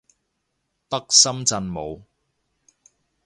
[0.89, 2.01] 得深圳冇